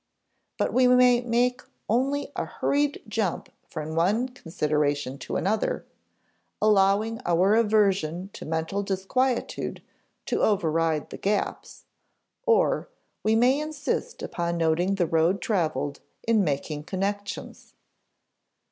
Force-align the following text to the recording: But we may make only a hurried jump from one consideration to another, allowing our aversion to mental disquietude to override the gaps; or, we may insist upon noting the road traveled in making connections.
But 0.57 0.73
we 0.73 0.87
may 0.87 1.21
make 1.21 1.61
only 1.87 2.31
a 2.35 2.43
hurried 2.45 3.03
jump 3.07 3.49
from 3.67 3.93
one 3.93 4.29
consideration 4.29 5.19
to 5.19 5.35
another, 5.35 5.85
allowing 6.59 7.21
our 7.23 7.53
aversion 7.53 8.31
to 8.33 8.43
mental 8.43 8.81
disquietude 8.81 9.83
to 10.25 10.41
override 10.41 11.11
the 11.11 11.19
gaps; 11.19 11.83
or, 12.47 12.89
we 13.21 13.35
may 13.35 13.59
insist 13.59 14.23
upon 14.23 14.57
noting 14.57 14.95
the 14.95 15.05
road 15.05 15.39
traveled 15.39 15.99
in 16.27 16.43
making 16.43 16.85
connections. 16.85 17.75